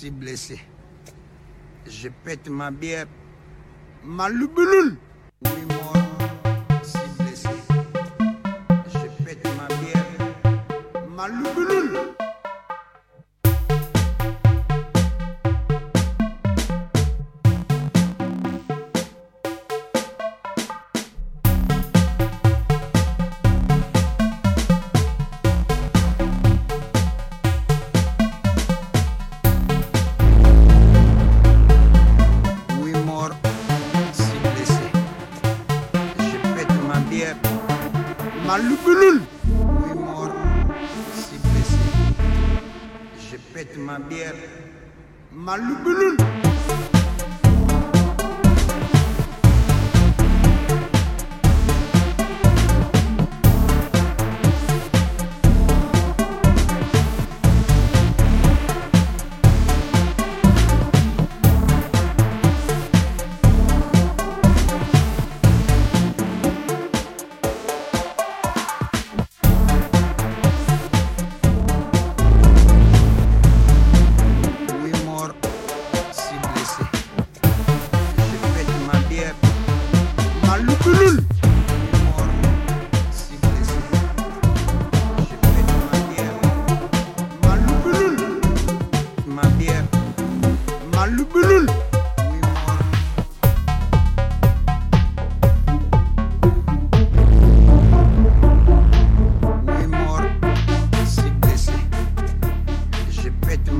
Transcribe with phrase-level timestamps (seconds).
[0.00, 0.58] si blessé.
[1.86, 3.06] Je pète ma bière.
[4.02, 4.96] Maloubeloul.
[5.44, 5.94] Oui, mort,
[6.82, 7.48] si blessé.
[8.94, 11.04] Je pète ma bière.
[11.06, 11.90] Maloubeloul.
[11.92, 12.19] Oui,
[38.50, 39.20] Maloubeloul.
[39.46, 40.32] Oui, mort,
[41.14, 41.78] si blessé.
[43.30, 44.34] Je pète ma bière.
[45.32, 46.16] Maloubeloul.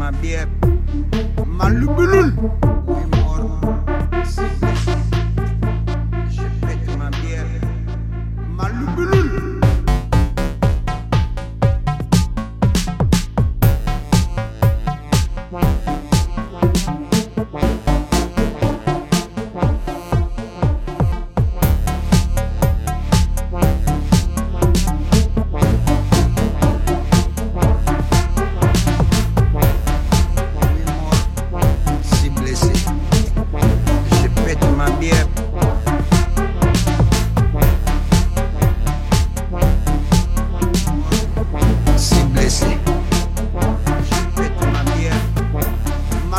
[0.00, 0.48] Ma bière.
[1.46, 2.32] Maloubeloul.
[2.32, 2.79] Oui,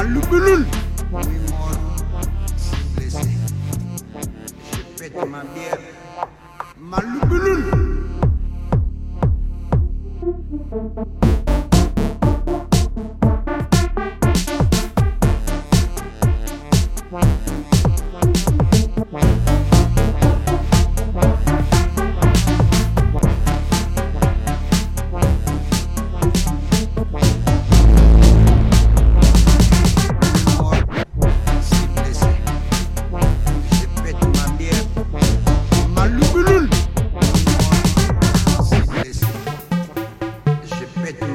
[0.02, 0.66] Maloubeloul.
[1.14, 1.78] Oui, mort,
[2.58, 3.30] si blessé.
[4.72, 5.78] Je pète ma bière.
[6.80, 7.04] Mort,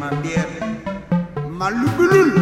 [0.07, 0.47] ma bière.
[1.51, 2.33] Maloubeloul.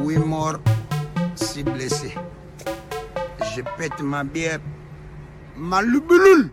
[0.00, 0.58] Oui, mort,
[1.34, 2.14] si blessé.
[3.54, 4.60] Je pète ma bière.
[5.56, 6.50] Maloubeloul.